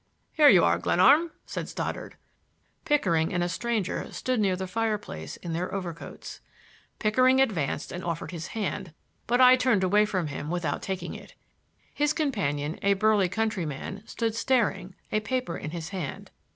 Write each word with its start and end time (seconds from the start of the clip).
"Here 0.33 0.49
you 0.49 0.63
are, 0.65 0.79
Glenarm," 0.79 1.29
said 1.45 1.69
Stoddard. 1.69 2.15
Pickering 2.85 3.31
and 3.31 3.43
a 3.43 3.47
stranger 3.47 4.11
stood 4.11 4.39
near 4.39 4.55
the 4.55 4.65
fireplace 4.65 5.37
in 5.37 5.53
their 5.53 5.71
overcoats. 5.71 6.41
Pickering 6.97 7.39
advanced 7.39 7.91
and 7.91 8.03
offered 8.03 8.31
his 8.31 8.47
hand, 8.57 8.95
but 9.27 9.39
I 9.39 9.55
turned 9.55 9.83
away 9.83 10.05
from 10.07 10.25
him 10.25 10.49
without 10.49 10.81
taking 10.81 11.13
it. 11.13 11.35
His 11.93 12.13
companion, 12.13 12.79
a 12.81 12.93
burly 12.95 13.29
countryman, 13.29 14.01
stood 14.07 14.33
staring, 14.33 14.95
a 15.11 15.19
paper 15.19 15.55
in 15.55 15.69
his 15.69 15.89
hand. 15.89 16.31